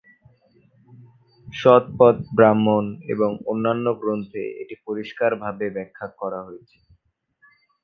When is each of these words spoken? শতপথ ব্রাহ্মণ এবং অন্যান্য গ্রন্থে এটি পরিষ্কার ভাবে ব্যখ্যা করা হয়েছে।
শতপথ 1.53 2.17
ব্রাহ্মণ 2.37 2.83
এবং 3.13 3.29
অন্যান্য 3.45 3.85
গ্রন্থে 4.01 4.43
এটি 4.61 4.75
পরিষ্কার 4.87 5.31
ভাবে 5.43 5.65
ব্যখ্যা 5.75 6.07
করা 6.19 6.39
হয়েছে। 6.47 6.77